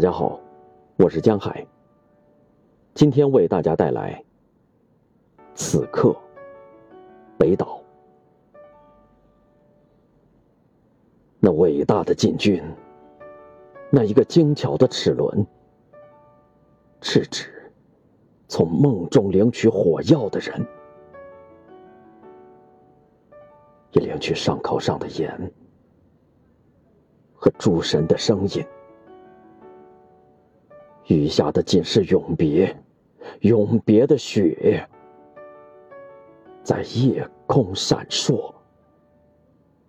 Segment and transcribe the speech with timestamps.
[0.00, 0.40] 大家好，
[0.96, 1.66] 我是江海。
[2.94, 4.24] 今天为大家带来
[5.54, 6.16] 《此刻
[7.36, 7.82] 北岛》。
[11.38, 12.64] 那伟大的禁军，
[13.90, 15.46] 那一个精巧的齿轮，
[17.02, 17.70] 是指
[18.48, 20.66] 从梦中领取火药的人，
[23.92, 25.52] 也领取上口上的盐
[27.34, 28.64] 和诸神的声音。
[31.14, 32.76] 余下的仅是永别，
[33.40, 34.88] 永别的雪，
[36.62, 38.54] 在夜空闪烁。